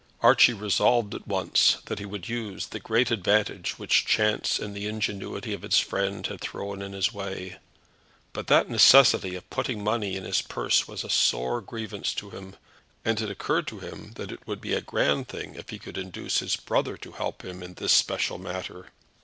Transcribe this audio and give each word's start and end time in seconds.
Archie 0.21 0.51
resolved 0.51 1.13
at 1.13 1.27
once 1.27 1.77
that 1.85 1.99
he 1.99 2.07
would 2.07 2.27
use 2.27 2.65
the 2.65 2.79
great 2.79 3.11
advantage 3.11 3.77
which 3.77 4.03
chance 4.03 4.57
and 4.57 4.75
the 4.75 4.87
ingenuity 4.87 5.53
of 5.53 5.61
his 5.61 5.77
friend 5.77 6.25
had 6.25 6.41
thrown 6.41 6.81
in 6.81 6.93
his 6.93 7.13
way; 7.13 7.57
but 8.33 8.47
that 8.47 8.67
necessity 8.67 9.35
of 9.35 9.47
putting 9.51 9.83
money 9.83 10.15
in 10.15 10.23
his 10.23 10.41
purse 10.41 10.87
was 10.87 11.03
a 11.03 11.09
sore 11.11 11.61
grievance 11.61 12.15
to 12.15 12.31
him, 12.31 12.55
and 13.05 13.21
it 13.21 13.29
occurred 13.29 13.67
to 13.67 13.77
him 13.77 14.13
that 14.15 14.31
it 14.31 14.47
would 14.47 14.59
be 14.59 14.73
a 14.73 14.81
grand 14.81 15.27
thing 15.27 15.53
if 15.53 15.69
he 15.69 15.77
could 15.77 15.99
induce 15.99 16.39
his 16.39 16.55
brother 16.55 16.97
to 16.97 17.11
help 17.11 17.45
him 17.45 17.61
in 17.61 17.75
this 17.75 17.93
special 17.93 18.39
matter. 18.39 18.87